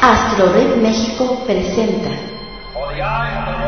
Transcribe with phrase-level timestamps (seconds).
[0.00, 2.10] Astrored México presenta.
[2.72, 3.58] For the eyes of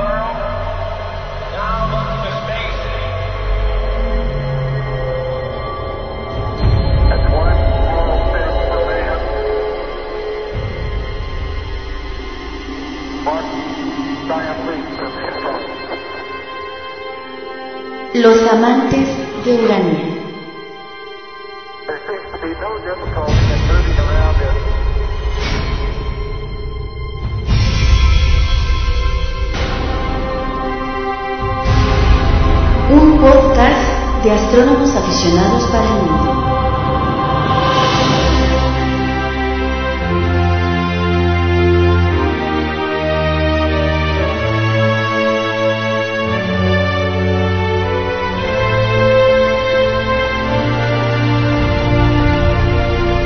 [33.21, 36.31] Podcast de astrónomos aficionados para el mundo.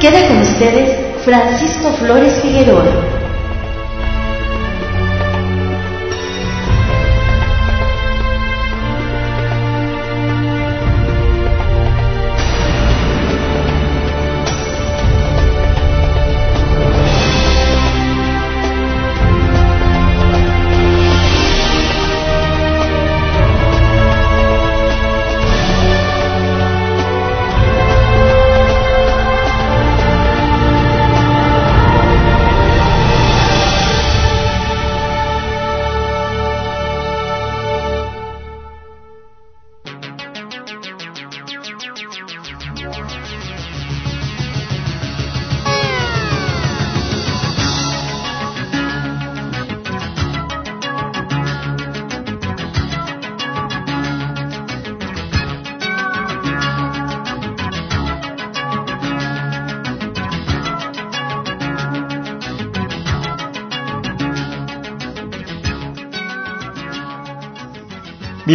[0.01, 3.04] Queda con ustedes Francisco Flores Figueroa.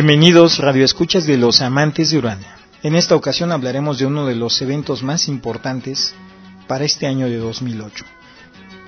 [0.02, 2.56] Bienvenidos radioescuchas de los amantes de Urania.
[2.84, 6.16] En esta ocasión hablaremos de uno de los eventos más importantes
[6.70, 8.06] para este año de 2008,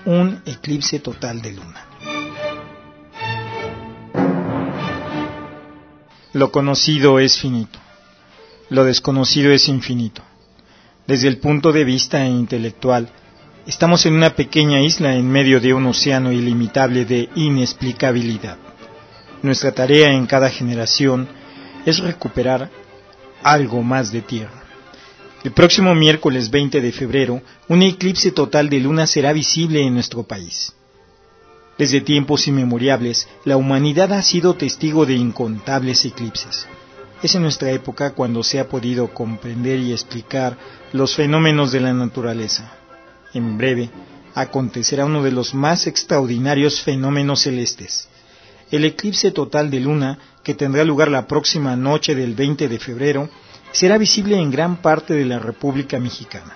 [0.05, 1.85] un eclipse total de luna.
[6.31, 7.77] Lo conocido es finito,
[8.69, 10.21] lo desconocido es infinito.
[11.07, 13.09] Desde el punto de vista intelectual,
[13.67, 18.70] estamos en una pequeña isla en medio de un océano ilimitable de inexplicabilidad.
[19.43, 21.27] Nuestra tarea en cada generación
[21.85, 22.69] es recuperar
[23.43, 24.61] algo más de tierra.
[25.43, 30.21] El próximo miércoles 20 de febrero, un eclipse total de luna será visible en nuestro
[30.23, 30.73] país.
[31.79, 36.67] Desde tiempos inmemoriales, la humanidad ha sido testigo de incontables eclipses.
[37.23, 40.57] Es en nuestra época cuando se ha podido comprender y explicar
[40.93, 42.73] los fenómenos de la naturaleza.
[43.33, 43.89] En breve,
[44.35, 48.07] acontecerá uno de los más extraordinarios fenómenos celestes,
[48.71, 53.29] el eclipse total de luna, que tendrá lugar la próxima noche del 20 de febrero,
[53.71, 56.55] será visible en gran parte de la República Mexicana.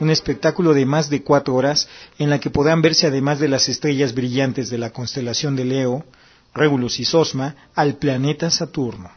[0.00, 1.88] Un espectáculo de más de cuatro horas
[2.18, 6.04] en la que podrán verse además de las estrellas brillantes de la constelación de Leo,
[6.52, 9.10] Regulus y Sosma, al planeta Saturno.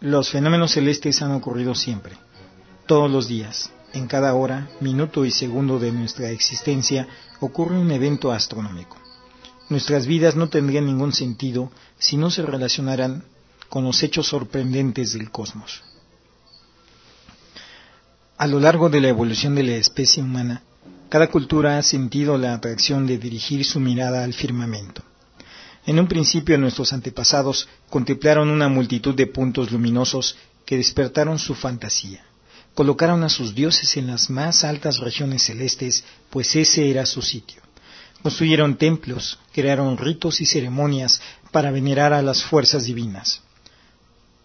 [0.00, 2.16] Los fenómenos celestes han ocurrido siempre,
[2.86, 7.08] todos los días, en cada hora, minuto y segundo de nuestra existencia
[7.40, 9.03] ocurre un evento astronómico.
[9.68, 13.24] Nuestras vidas no tendrían ningún sentido si no se relacionaran
[13.68, 15.82] con los hechos sorprendentes del cosmos.
[18.36, 20.62] A lo largo de la evolución de la especie humana,
[21.08, 25.02] cada cultura ha sentido la atracción de dirigir su mirada al firmamento.
[25.86, 32.24] En un principio nuestros antepasados contemplaron una multitud de puntos luminosos que despertaron su fantasía.
[32.74, 37.63] Colocaron a sus dioses en las más altas regiones celestes, pues ese era su sitio.
[38.24, 41.20] Construyeron templos, crearon ritos y ceremonias
[41.52, 43.42] para venerar a las fuerzas divinas.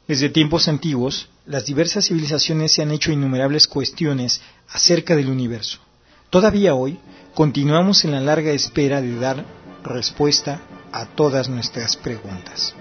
[0.06, 5.80] Desde tiempos antiguos, las diversas civilizaciones se han hecho innumerables cuestiones acerca del universo.
[6.30, 7.00] Todavía hoy,
[7.33, 9.45] continuamos en la larga espera de dar
[9.81, 10.59] respuesta
[10.92, 12.75] a todas nuestras preguntas.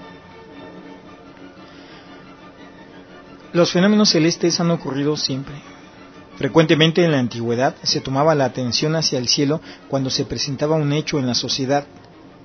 [3.53, 5.55] Los fenómenos celestes han ocurrido siempre,
[6.39, 10.93] Frecuentemente en la antigüedad se tomaba la atención hacia el cielo cuando se presentaba un
[10.93, 11.85] hecho en la sociedad.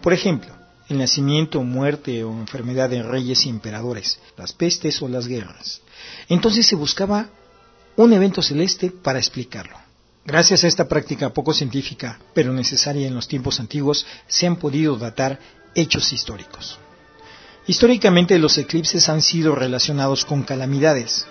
[0.02, 0.52] Por ejemplo,
[0.90, 5.82] el nacimiento, muerte o enfermedad de reyes y emperadores, las pestes o las guerras.
[6.28, 7.30] Entonces se buscaba
[7.96, 9.78] un evento celeste para explicarlo.
[10.26, 14.96] Gracias a esta práctica poco científica, pero necesaria en los tiempos antiguos, se han podido
[14.98, 15.38] datar
[15.76, 16.80] hechos históricos.
[17.68, 21.28] Históricamente los eclipses han sido relacionados con calamidades,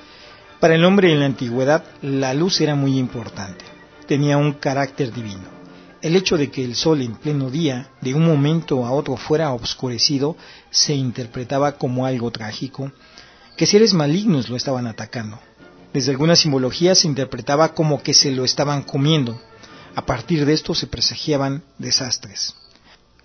[0.62, 3.64] para el hombre en la antigüedad, la luz era muy importante,
[4.06, 5.42] tenía un carácter divino.
[6.00, 9.52] El hecho de que el sol en pleno día, de un momento a otro, fuera
[9.52, 10.36] obscurecido,
[10.70, 12.92] se interpretaba como algo trágico,
[13.56, 15.36] que seres malignos lo estaban atacando.
[15.92, 19.42] Desde algunas simbologías se interpretaba como que se lo estaban comiendo.
[19.96, 22.54] A partir de esto se presagiaban desastres.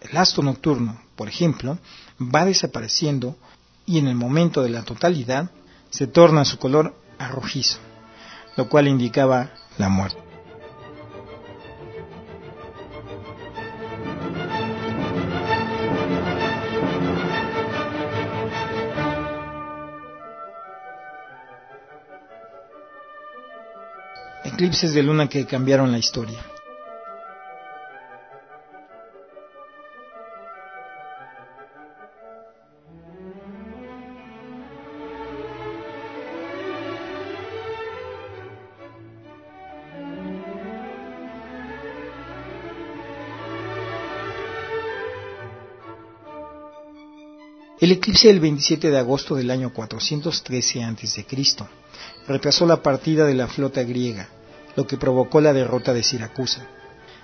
[0.02, 1.78] El astro nocturno, por ejemplo,
[2.20, 3.36] va desapareciendo
[3.86, 5.52] y en el momento de la totalidad
[5.92, 7.80] se torna su color a rojizo,
[8.56, 10.22] lo cual indicaba la muerte.
[24.44, 26.40] Eclipses de luna que cambiaron la historia.
[48.08, 51.26] Eclipse del 27 de agosto del año 413 a.C.
[52.26, 54.30] retrasó la partida de la flota griega,
[54.78, 56.66] lo que provocó la derrota de Siracusa.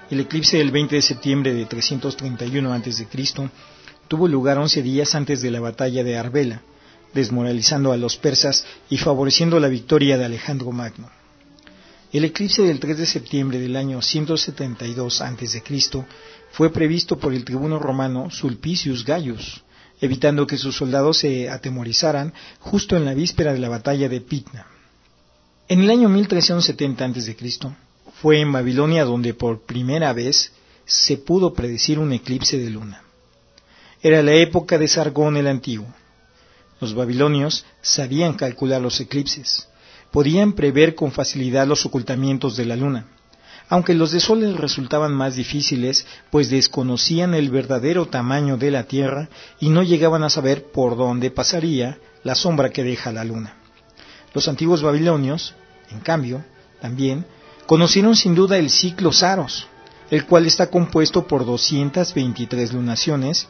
[0.10, 3.08] El eclipse del 20 de septiembre de 331 a.C.
[4.10, 6.64] tuvo lugar 11 días antes de la batalla de Arbela,
[7.14, 11.10] desmoralizando a los persas y favoreciendo la victoria de Alejandro Magno.
[12.12, 15.64] El eclipse del 3 de septiembre del año 172 a.C.
[16.52, 19.64] fue previsto por el tribuno romano Sulpicius Gaius,
[20.04, 24.68] evitando que sus soldados se atemorizaran justo en la víspera de la batalla de Pitna.
[25.70, 27.38] En el año 1370 a.C.
[28.22, 30.52] fue en Babilonia donde por primera vez
[30.86, 33.02] se pudo predecir un eclipse de luna.
[34.02, 35.88] Era la época de Sargón el Antiguo.
[36.82, 39.70] Los babilonios sabían calcular los eclipses,
[40.12, 43.06] podían prever con facilidad los ocultamientos de la luna,
[43.74, 48.84] aunque los de sol les resultaban más difíciles, pues desconocían el verdadero tamaño de la
[48.84, 49.30] Tierra
[49.60, 53.58] y no llegaban a saber por dónde pasaría la sombra que deja la luna.
[54.36, 55.56] Los antiguos babilonios,
[55.90, 56.46] en cambio,
[56.82, 57.26] también
[57.66, 59.66] conocieron sin duda el ciclo Saros,
[60.12, 63.48] el cual está compuesto por 223 lunaciones,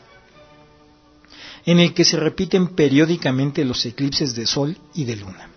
[1.66, 5.50] en el que se repiten periódicamente los eclipses de sol y de luna.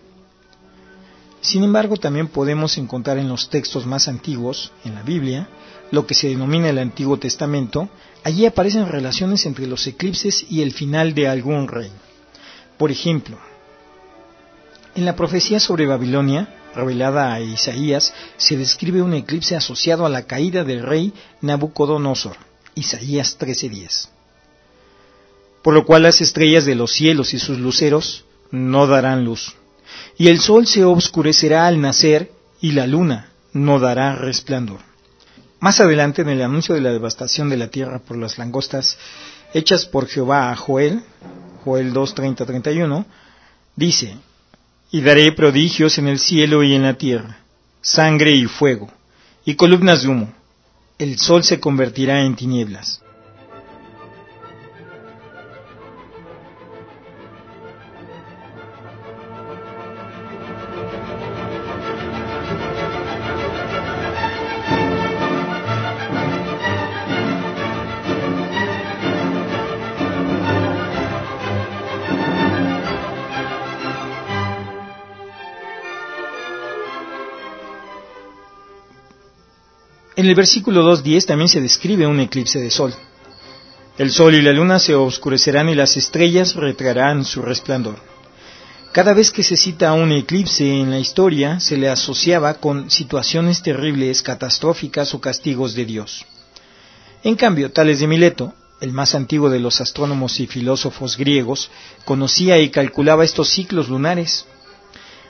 [1.46, 5.48] Sin embargo, también podemos encontrar en los textos más antiguos, en la Biblia,
[5.92, 7.88] lo que se denomina el Antiguo Testamento,
[8.24, 11.92] allí aparecen relaciones entre los eclipses y el final de algún rey.
[12.76, 13.38] Por ejemplo,
[14.96, 20.26] en la profecía sobre Babilonia, revelada a Isaías, se describe un eclipse asociado a la
[20.26, 22.38] caída del rey Nabucodonosor,
[22.74, 24.08] Isaías 13:10.
[25.62, 29.54] Por lo cual las estrellas de los cielos y sus luceros no darán luz
[30.18, 32.30] y el sol se obscurecerá al nacer
[32.60, 34.80] y la luna no dará resplandor.
[35.60, 38.98] Más adelante, en el anuncio de la devastación de la tierra por las langostas
[39.54, 41.02] hechas por Jehová a Joel,
[41.64, 43.04] Joel 2.30-31,
[43.74, 44.16] dice,
[44.90, 47.38] Y daré prodigios en el cielo y en la tierra,
[47.80, 48.90] sangre y fuego,
[49.44, 50.32] y columnas de humo.
[50.98, 53.02] El sol se convertirá en tinieblas.
[80.26, 82.92] En el versículo 2.10 también se describe un eclipse de sol.
[83.96, 87.94] El sol y la luna se oscurecerán y las estrellas retraerán su resplandor.
[88.90, 93.62] Cada vez que se cita un eclipse en la historia se le asociaba con situaciones
[93.62, 96.26] terribles, catastróficas o castigos de Dios.
[97.22, 101.70] En cambio, Tales de Mileto, el más antiguo de los astrónomos y filósofos griegos,
[102.04, 104.44] conocía y calculaba estos ciclos lunares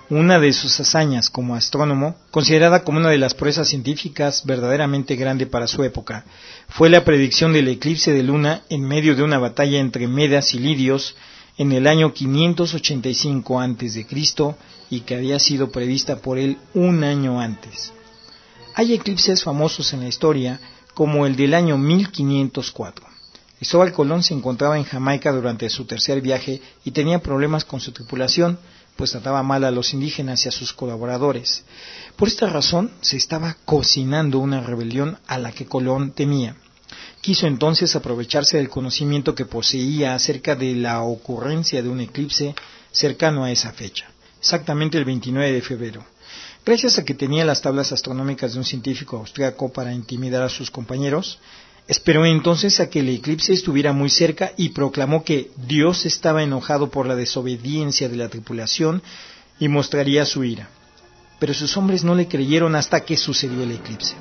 [0.09, 5.47] una de sus hazañas como astrónomo, considerada como una de las proezas científicas verdaderamente grande
[5.47, 6.25] para su época,
[6.69, 10.59] fue la predicción del eclipse de luna en medio de una batalla entre Medas y
[10.59, 11.17] Lidios
[11.59, 14.07] en el año 585 a.C.
[14.91, 17.93] y que había sido prevista por él un año antes.
[18.75, 20.61] Hay eclipses famosos en la historia
[20.95, 23.07] como el del año 1504.
[23.57, 27.91] Cristóbal Colón se encontraba en Jamaica durante su tercer viaje y tenía problemas con su
[27.91, 28.59] tripulación,
[28.97, 31.65] pues trataba mal a los indígenas y a sus colaboradores.
[32.17, 36.57] Por esta razón se estaba cocinando una rebelión a la que Colón temía.
[37.21, 42.55] Quiso entonces aprovecharse del conocimiento que poseía acerca de la ocurrencia de un eclipse
[42.93, 44.07] cercano a esa fecha,
[44.39, 46.05] exactamente el 29 de febrero.
[46.65, 50.71] Gracias a que tenía las tablas astronómicas de un científico austriaco para intimidar a sus
[50.71, 51.39] compañeros,
[51.89, 56.91] esperó entonces a que el eclipse estuviera muy cerca y proclamó que Dios estaba enojado
[56.91, 59.03] por la desobediencia de la tripulación
[59.59, 60.69] y mostraría su ira.
[61.39, 64.15] Pero sus hombres no le creyeron hasta que sucedió el eclipse.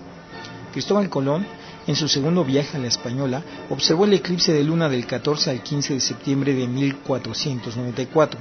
[0.74, 1.46] Cristóbal Colón,
[1.88, 5.64] en su segundo viaje a la Española, observó el eclipse de luna del 14 al
[5.64, 8.40] 15 de septiembre de 1494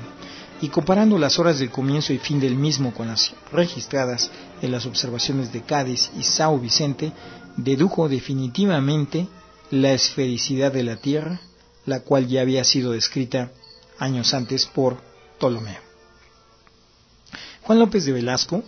[0.60, 4.30] y comparando las horas del comienzo y fin del mismo con las registradas
[4.62, 7.12] en las observaciones de Cádiz y Sao Vicente,
[7.56, 9.28] dedujo definitivamente
[9.70, 11.40] la esfericidad de la Tierra,
[11.86, 13.50] la cual ya había sido descrita
[13.98, 14.98] años antes por
[15.38, 15.80] Ptolomeo.
[17.62, 18.62] Juan López de Velasco,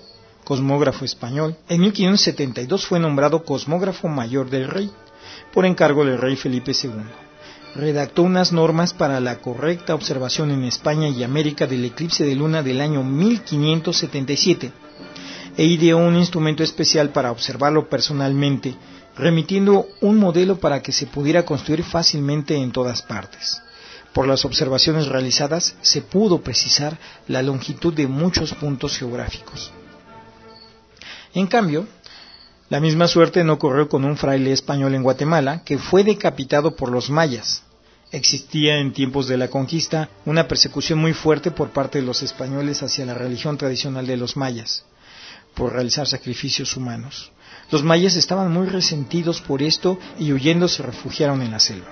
[0.45, 4.91] cosmógrafo español, en 1572 fue nombrado cosmógrafo mayor del rey,
[5.53, 7.27] por encargo del rey Felipe II
[7.77, 12.63] redactó unas normas para la correcta observación en España y América del eclipse de luna
[12.63, 14.73] del año 1577
[15.57, 18.75] e ideó un instrumento especial para observarlo personalmente,
[19.17, 23.63] remitiendo un modelo para que se pudiera construir fácilmente en todas partes.
[24.13, 26.99] Por las observaciones realizadas se pudo precisar
[27.29, 29.73] la longitud de muchos puntos geográficos.
[31.35, 31.87] En cambio,
[32.69, 36.91] la misma suerte no ocurrió con un fraile español en Guatemala que fue decapitado por
[36.91, 37.63] los mayas,
[38.13, 42.83] Existía en tiempos de la conquista una persecución muy fuerte por parte de los españoles
[42.83, 44.85] hacia la religión tradicional de los mayas,
[45.57, 47.33] por realizar sacrificios humanos.
[47.71, 51.89] Los mayas estaban muy resentidos por esto y huyendo se refugiaron en la selva.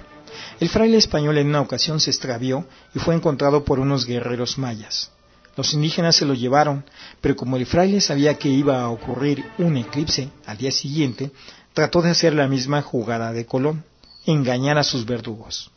[0.60, 5.10] El fraile español en una ocasión se extravió y fue encontrado por unos guerreros mayas.
[5.56, 6.84] Los indígenas se lo llevaron,
[7.20, 11.30] pero como el fraile sabía que iba a ocurrir un eclipse al día siguiente,
[11.72, 13.84] trató de hacer la misma jugada de Colón,
[14.26, 15.70] engañar a sus verdugos.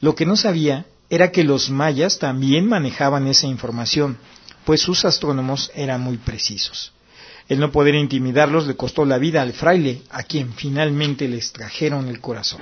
[0.00, 4.16] Lo que no sabía era que los mayas también manejaban esa información,
[4.64, 6.92] pues sus astrónomos eran muy precisos.
[7.48, 12.08] El no poder intimidarlos le costó la vida al fraile, a quien finalmente les trajeron
[12.08, 12.60] el corazón.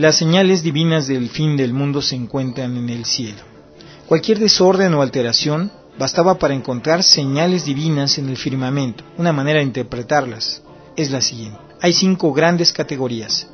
[0.00, 3.42] Las señales divinas del fin del mundo se encuentran en el cielo.
[4.06, 9.04] Cualquier desorden o alteración bastaba para encontrar señales divinas en el firmamento.
[9.18, 10.62] Una manera de interpretarlas
[10.96, 11.58] es la siguiente.
[11.82, 13.46] Hay cinco grandes categorías.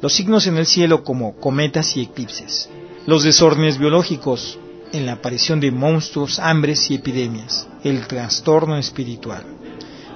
[0.00, 2.70] Los signos en el cielo como cometas y eclipses.
[3.04, 4.56] Los desórdenes biológicos
[4.92, 7.66] en la aparición de monstruos, hambres y epidemias.
[7.82, 9.42] El trastorno espiritual.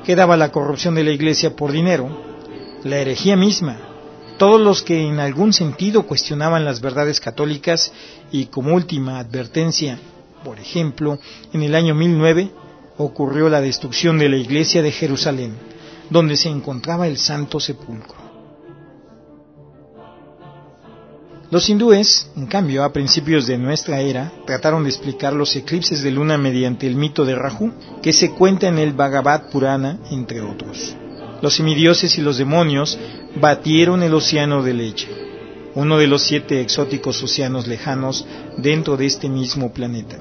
[0.05, 2.23] Quedaba la corrupción de la iglesia por dinero.
[2.85, 3.92] La herejía misma,
[4.39, 7.93] todos los que en algún sentido cuestionaban las verdades católicas
[8.31, 9.99] y como última advertencia,
[10.45, 11.19] por ejemplo,
[11.53, 12.51] en el año 1009
[12.99, 15.55] ocurrió la destrucción de la iglesia de Jerusalén,
[16.11, 18.23] donde se encontraba el Santo Sepulcro.
[21.51, 26.11] Los hindúes, en cambio, a principios de nuestra era, trataron de explicar los eclipses de
[26.11, 30.97] luna mediante el mito de Rahu, que se cuenta en el Bhagavad Purana, entre otros.
[31.43, 32.97] Los semidioses y los demonios
[33.35, 35.09] batieron el océano de leche,
[35.75, 38.25] uno de los siete exóticos océanos lejanos
[38.59, 40.19] dentro de este mismo planeta,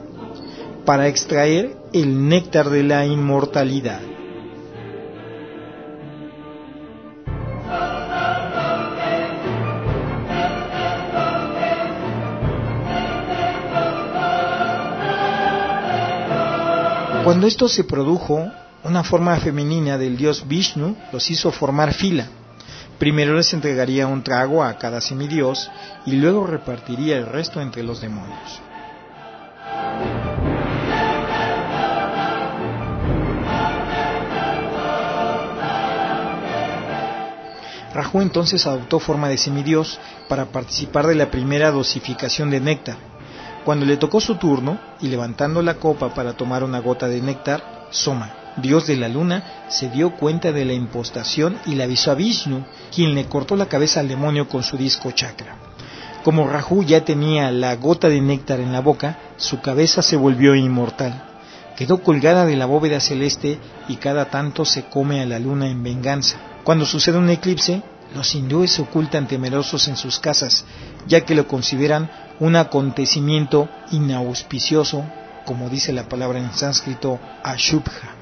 [0.83, 4.01] para extraer el néctar de la inmortalidad.
[17.23, 18.51] Cuando esto se produjo,
[18.83, 22.27] una forma femenina del dios Vishnu los hizo formar fila
[23.01, 25.71] Primero les entregaría un trago a cada semidios
[26.05, 28.61] y luego repartiría el resto entre los demonios.
[37.91, 42.97] Rahu entonces adoptó forma de semidios para participar de la primera dosificación de néctar.
[43.65, 47.87] Cuando le tocó su turno y levantando la copa para tomar una gota de néctar,
[47.89, 52.15] Soma, dios de la luna, se dio cuenta de la impostación y le avisó a
[52.15, 55.55] Vishnu, quien le cortó la cabeza al demonio con su disco chakra.
[56.23, 60.53] Como Rahu ya tenía la gota de néctar en la boca, su cabeza se volvió
[60.53, 61.23] inmortal.
[61.75, 65.81] Quedó colgada de la bóveda celeste y cada tanto se come a la luna en
[65.81, 66.37] venganza.
[66.63, 67.81] Cuando sucede un eclipse,
[68.13, 70.65] los hindúes se ocultan temerosos en sus casas,
[71.07, 75.03] ya que lo consideran un acontecimiento inauspicioso,
[75.45, 78.20] como dice la palabra en sánscrito Ashubha.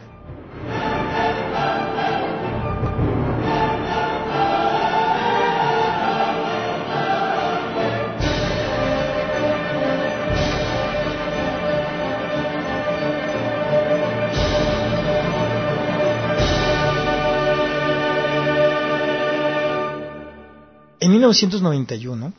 [21.29, 22.33] 1991,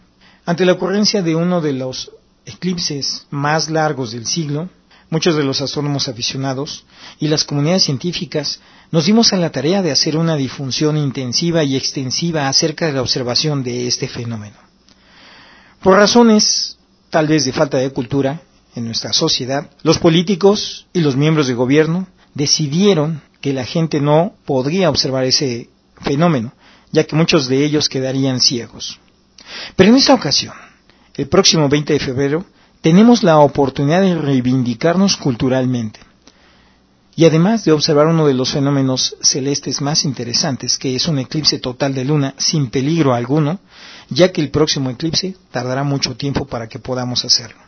[0.44, 2.10] ante la ocurrencia de uno de los
[2.44, 4.68] eclipses más largos del siglo,
[5.10, 6.84] muchos de los astrónomos aficionados
[7.18, 11.76] y las comunidades científicas nos dimos a la tarea de hacer una difusión intensiva y
[11.76, 14.56] extensiva acerca de la observación de este fenómeno.
[15.82, 16.78] Por razones
[17.10, 18.42] tal vez de falta de cultura
[18.74, 24.34] en nuestra sociedad, los políticos y los miembros de gobierno decidieron que la gente no
[24.44, 25.70] podría observar ese
[26.02, 26.52] fenómeno,
[26.92, 28.98] ya que muchos de ellos quedarían ciegos.
[29.76, 30.54] Pero en esta ocasión,
[31.14, 32.44] el próximo 20 de febrero,
[32.80, 36.00] tenemos la oportunidad de reivindicarnos culturalmente
[37.16, 41.58] y además de observar uno de los fenómenos celestes más interesantes, que es un eclipse
[41.58, 43.60] total de luna sin peligro alguno,
[44.08, 47.60] ya que el próximo eclipse tardará mucho tiempo para que podamos hacerlo.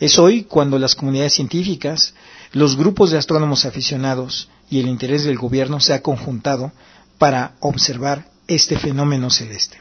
[0.00, 2.14] Es hoy cuando las comunidades científicas,
[2.52, 6.72] los grupos de astrónomos aficionados y el interés del gobierno se ha conjuntado
[7.18, 9.78] para observar este fenómeno celeste.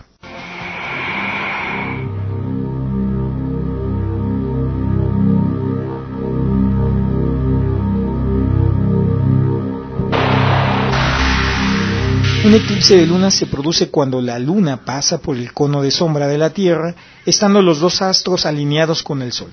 [12.46, 16.28] Un eclipse de luna se produce cuando la luna pasa por el cono de sombra
[16.28, 16.96] de la Tierra,
[17.26, 19.52] estando los dos astros alineados con el Sol.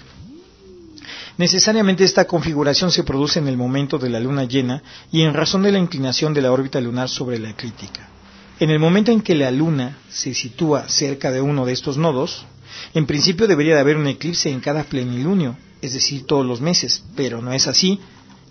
[1.36, 5.62] Necesariamente esta configuración se produce en el momento de la luna llena y en razón
[5.62, 8.13] de la inclinación de la órbita lunar sobre la eclíptica.
[8.60, 12.46] En el momento en que la luna se sitúa cerca de uno de estos nodos,
[12.94, 17.02] en principio debería de haber un eclipse en cada plenilunio, es decir, todos los meses,
[17.16, 17.98] pero no es así,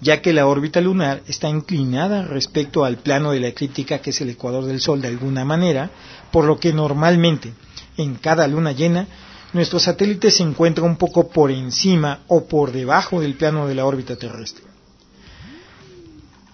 [0.01, 4.19] ya que la órbita lunar está inclinada respecto al plano de la eclíptica, que es
[4.19, 5.89] el ecuador del Sol de alguna manera,
[6.31, 7.53] por lo que normalmente
[7.95, 9.07] en cada luna llena
[9.53, 13.86] nuestro satélite se encuentra un poco por encima o por debajo del plano de la
[13.86, 14.65] órbita terrestre.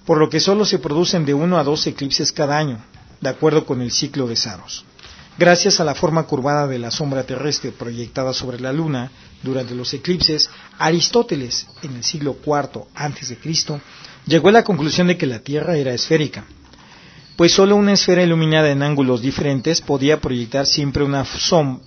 [0.05, 2.83] Por lo que solo se producen de uno a dos eclipses cada año,
[3.21, 4.85] de acuerdo con el ciclo de Saros.
[5.37, 9.09] Gracias a la forma curvada de la sombra terrestre proyectada sobre la Luna
[9.41, 13.37] durante los eclipses, Aristóteles, en el siglo IV a.C.,
[14.25, 16.43] llegó a la conclusión de que la Tierra era esférica,
[17.37, 21.81] pues solo una esfera iluminada en ángulos diferentes podía proyectar siempre una sombra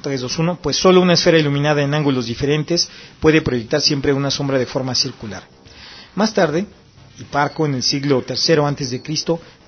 [0.00, 2.88] 3, 2, 1, pues solo una esfera iluminada en ángulos diferentes
[3.20, 5.42] puede proyectar siempre una sombra de forma circular.
[6.14, 6.66] Más tarde,
[7.22, 9.02] Hiparco en el siglo III a.C.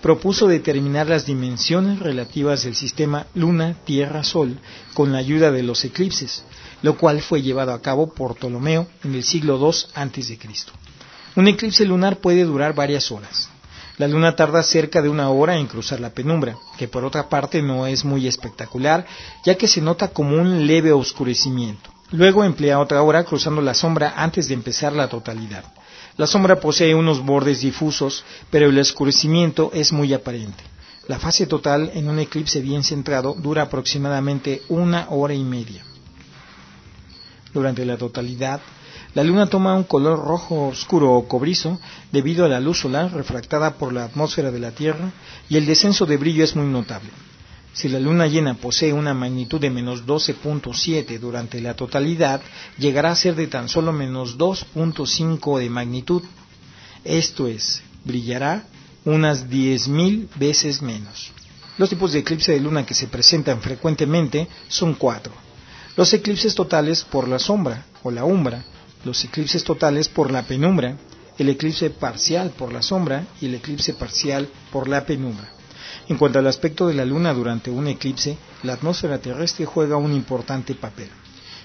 [0.03, 4.59] propuso determinar las dimensiones relativas del sistema Luna-Tierra-Sol
[4.93, 6.45] con la ayuda de los eclipses,
[6.83, 10.39] lo cual fue llevado a cabo por Ptolomeo en el siglo II a.C.
[11.37, 13.49] Un eclipse lunar puede durar varias horas.
[13.97, 17.63] La luna tarda cerca de una hora en cruzar la penumbra, que por otra parte
[17.63, 19.07] no es muy espectacular,
[19.45, 21.91] ya que se nota como un leve oscurecimiento.
[22.11, 25.65] Luego emplea otra hora cruzando la sombra antes de empezar la totalidad.
[26.17, 30.63] La sombra posee unos bordes difusos, pero el oscurecimiento es muy aparente.
[31.09, 35.85] La fase total en un eclipse bien centrado dura aproximadamente una hora y media.
[37.53, 38.61] Durante la totalidad,
[39.15, 43.75] la luna toma un color rojo oscuro o cobrizo debido a la luz solar refractada
[43.75, 45.13] por la atmósfera de la Tierra
[45.49, 47.11] y el descenso de brillo es muy notable.
[47.75, 52.41] Si la luna llena posee una magnitud de menos 12.7 durante la totalidad,
[52.79, 56.23] llegará a ser de tan solo menos 2.5 de magnitud.
[57.03, 58.69] Esto es, brillará
[59.05, 61.33] unas 10.000 veces menos.
[61.77, 65.33] Los tipos de eclipse de luna que se presentan frecuentemente son cuatro.
[65.97, 68.65] Los eclipses totales por la sombra o la umbra,
[69.05, 70.97] los eclipses totales por la penumbra,
[71.39, 75.51] el eclipse parcial por la sombra y el eclipse parcial por la penumbra.
[76.09, 80.13] En cuanto al aspecto de la Luna durante un eclipse, la atmósfera terrestre juega un
[80.13, 81.09] importante papel.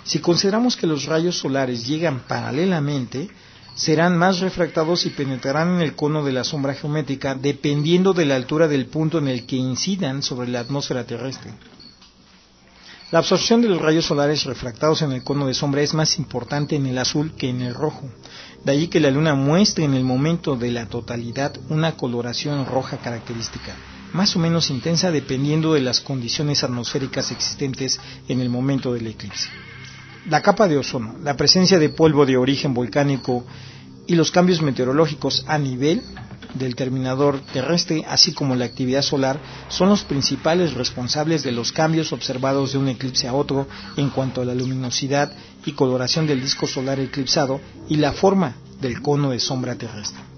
[0.04, 3.30] Si consideramos que los rayos solares llegan paralelamente,
[3.76, 8.36] serán más refractados y penetrarán en el cono de la sombra geométrica dependiendo de la
[8.36, 11.54] altura del punto en el que incidan sobre la atmósfera terrestre.
[13.12, 16.76] La absorción de los rayos solares refractados en el cono de sombra es más importante
[16.76, 18.08] en el azul que en el rojo.
[18.64, 22.98] De allí que la luna muestre en el momento de la totalidad una coloración roja
[22.98, 23.76] característica,
[24.14, 29.50] más o menos intensa dependiendo de las condiciones atmosféricas existentes en el momento del eclipse.
[30.28, 33.46] La capa de ozono, la presencia de polvo de origen volcánico
[34.08, 36.02] y los cambios meteorológicos a nivel
[36.54, 42.12] del terminador terrestre, así como la actividad solar, son los principales responsables de los cambios
[42.12, 43.68] observados de un eclipse a otro
[43.98, 45.32] en cuanto a la luminosidad
[45.66, 50.29] y coloración del disco solar eclipsado y la forma del cono de sombra terrestre.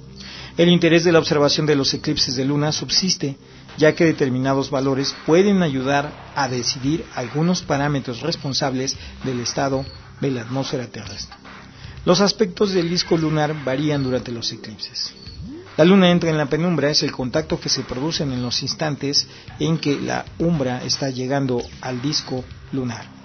[0.57, 3.37] El interés de la observación de los eclipses de luna subsiste,
[3.77, 9.85] ya que determinados valores pueden ayudar a decidir algunos parámetros responsables del estado
[10.19, 11.37] de la atmósfera terrestre.
[12.05, 15.13] Los aspectos del disco lunar varían durante los eclipses.
[15.77, 19.27] La luna entra en la penumbra, es el contacto que se produce en los instantes
[19.59, 23.20] en que la umbra está llegando al disco lunar.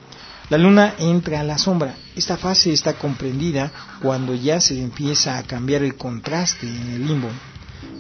[0.49, 1.97] La luna entra a la sombra.
[2.15, 7.29] Esta fase está comprendida cuando ya se empieza a cambiar el contraste en el limbo.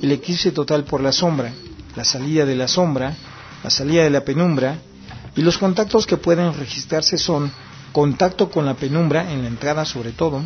[0.00, 1.52] El eclipse total por la sombra,
[1.96, 3.16] la salida de la sombra,
[3.64, 4.78] la salida de la penumbra
[5.34, 7.50] y los contactos que pueden registrarse son
[7.92, 10.42] contacto con la penumbra en la entrada sobre todo,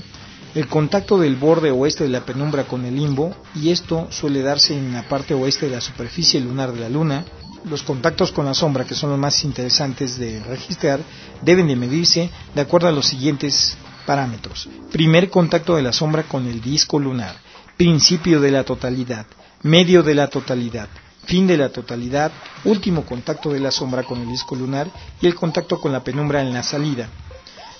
[0.55, 4.77] el contacto del borde oeste de la penumbra con el limbo, y esto suele darse
[4.77, 7.25] en la parte oeste de la superficie lunar de la Luna.
[7.64, 11.01] Los contactos con la sombra, que son los más interesantes de registrar,
[11.42, 14.68] deben de medirse de acuerdo a los siguientes parámetros.
[14.90, 17.37] Primer contacto de la sombra con el disco lunar,
[17.77, 19.27] principio de la totalidad,
[19.62, 20.88] medio de la totalidad,
[21.25, 22.33] fin de la totalidad,
[22.64, 26.40] último contacto de la sombra con el disco lunar y el contacto con la penumbra
[26.40, 27.09] en la salida.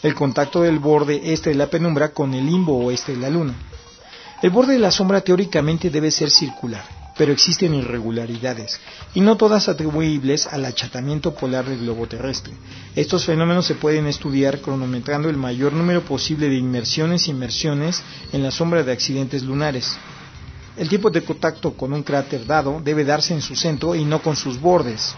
[0.03, 3.55] El contacto del borde este de la penumbra con el limbo oeste de la Luna.
[4.43, 6.85] El borde de la sombra teóricamente debe ser circular,
[7.21, 8.81] pero existen irregularidades,
[9.13, 12.55] y no todas atribuibles al achatamiento polar del globo terrestre.
[12.97, 18.03] Estos fenómenos se pueden estudiar cronometrando el mayor número posible de inmersiones e inmersiones
[18.33, 19.99] en la sombra de accidentes lunares.
[20.79, 24.23] El tipo de contacto con un cráter dado debe darse en su centro y no
[24.23, 25.15] con sus bordes.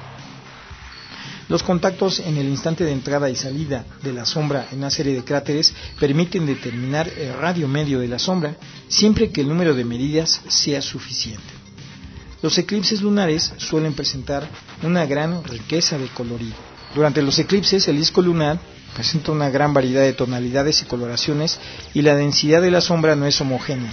[1.49, 5.15] Los contactos en el instante de entrada y salida de la sombra en una serie
[5.15, 8.57] de cráteres permiten determinar el radio medio de la sombra
[8.89, 11.62] siempre que el número de medidas sea suficiente.
[12.43, 14.49] Los eclipses lunares suelen presentar
[14.83, 16.57] una gran riqueza de colorido.
[16.93, 18.59] Durante los eclipses el disco lunar
[18.95, 21.61] presenta una gran variedad de tonalidades y coloraciones
[21.95, 23.93] y la densidad de la sombra no es homogénea.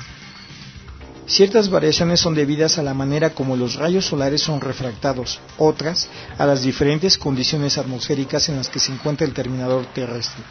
[1.28, 6.10] Ciertas variaciones son debidas a la manera como los rayos solares son refractados, otras
[6.40, 10.44] a las diferentes condiciones atmosféricas en las que se encuentra el terminador terrestre.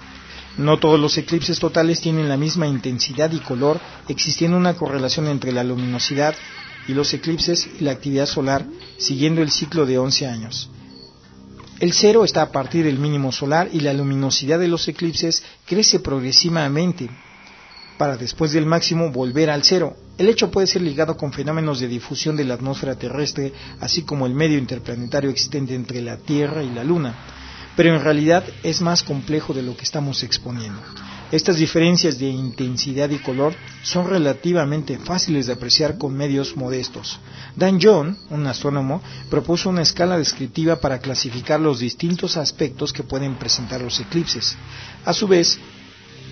[0.56, 5.50] No todos los eclipses totales tienen la misma intensidad y color, existiendo una correlación entre
[5.50, 6.36] la luminosidad
[6.88, 8.64] y los eclipses y la actividad solar,
[8.96, 10.70] siguiendo el ciclo de 11 años.
[11.78, 16.00] El cero está a partir del mínimo solar y la luminosidad de los eclipses crece
[16.00, 17.08] progresivamente
[17.98, 19.96] para después del máximo volver al cero.
[20.16, 24.26] El hecho puede ser ligado con fenómenos de difusión de la atmósfera terrestre, así como
[24.26, 27.14] el medio interplanetario existente entre la Tierra y la Luna,
[27.76, 30.80] pero en realidad es más complejo de lo que estamos exponiendo.
[31.30, 37.20] Estas diferencias de intensidad y color son relativamente fáciles de apreciar con medios modestos.
[37.54, 43.34] Dan John, un astrónomo, propuso una escala descriptiva para clasificar los distintos aspectos que pueden
[43.34, 44.56] presentar los eclipses.
[45.04, 45.58] A su vez,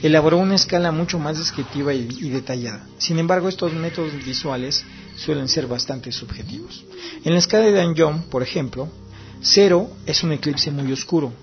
[0.03, 2.87] elaboró una escala mucho más descriptiva y, detallada.
[2.97, 4.83] Sin embargo, estos métodos visuales
[5.17, 6.87] suelen ser bastante subjetivos.
[7.23, 8.89] En la escala de Dan por ejemplo,
[9.43, 11.35] cero es un eclipse muy oscuro.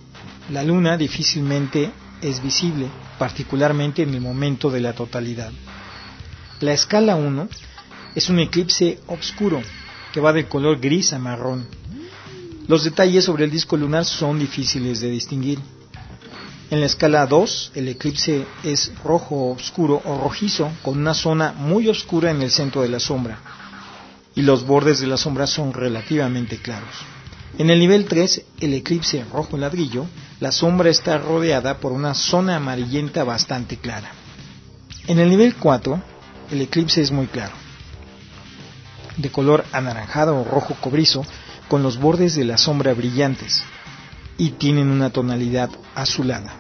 [0.50, 1.92] La luna difícilmente
[2.24, 2.88] es visible,
[3.20, 5.52] particularmente en el momento de la totalidad.
[6.62, 7.50] La escala 1
[8.16, 9.62] es un eclipse oscuro
[10.14, 11.68] que va de color gris a marrón.
[12.68, 15.60] Los detalles sobre el disco lunar son difíciles de distinguir.
[16.72, 21.88] En la escala 2, el eclipse es rojo oscuro o rojizo, con una zona muy
[21.90, 23.40] oscura en el centro de la sombra,
[24.34, 26.96] y los bordes de la sombra son relativamente claros.
[27.58, 30.08] En el nivel 3, el eclipse rojo ladrillo,
[30.44, 34.12] la sombra está rodeada por una zona amarillenta bastante clara.
[35.08, 36.02] En el nivel 4,
[36.52, 37.54] el eclipse es muy claro,
[39.16, 41.26] de color anaranjado o rojo cobrizo,
[41.70, 43.64] con los bordes de la sombra brillantes,
[44.38, 46.52] y tienen una tonalidad azulada.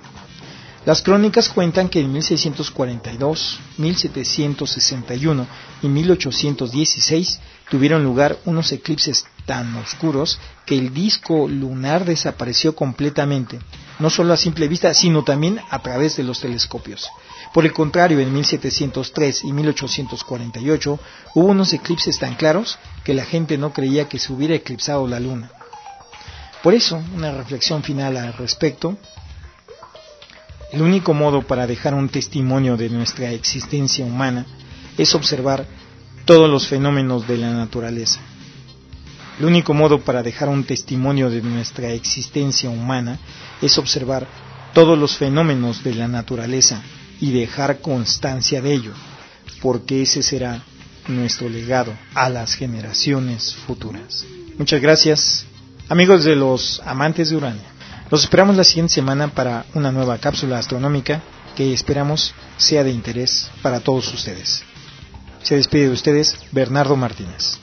[0.85, 5.47] Las crónicas cuentan que en 1642, 1761
[5.81, 13.59] y 1816 tuvieron lugar unos eclipses tan oscuros que el disco lunar desapareció completamente,
[13.99, 17.09] no solo a simple vista, sino también a través de los telescopios.
[17.53, 20.99] Por el contrario, en 1703 y 1848
[21.35, 25.19] hubo unos eclipses tan claros que la gente no creía que se hubiera eclipsado la
[25.19, 25.51] luna.
[26.63, 28.97] Por eso, una reflexión final al respecto,
[30.71, 34.45] el único modo para dejar un testimonio de nuestra existencia humana
[34.97, 35.67] es observar
[36.25, 38.19] todos los fenómenos de la naturaleza.
[39.39, 43.19] El único modo para dejar un testimonio de nuestra existencia humana
[43.61, 44.27] es observar
[44.73, 46.81] todos los fenómenos de la naturaleza
[47.19, 48.91] y dejar constancia de ello,
[49.61, 50.63] porque ese será
[51.07, 54.25] nuestro legado a las generaciones futuras.
[54.57, 55.45] Muchas gracias,
[55.89, 57.73] amigos de los amantes de Urania.
[58.11, 61.21] Los esperamos la siguiente semana para una nueva cápsula astronómica
[61.55, 64.63] que esperamos sea de interés para todos ustedes.
[65.41, 67.57] Se despide de ustedes Bernardo Martínez.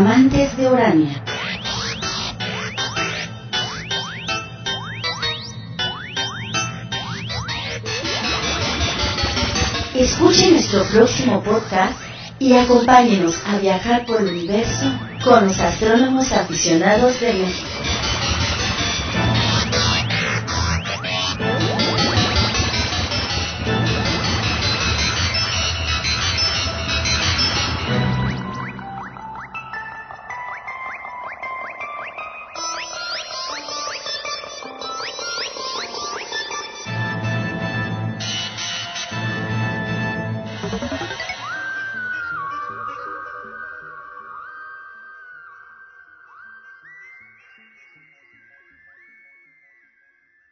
[0.00, 1.22] Amantes de Orania.
[9.94, 12.00] Escuche nuestro próximo podcast
[12.38, 14.86] y acompáñenos a viajar por el universo
[15.22, 17.89] con los astrónomos aficionados de México.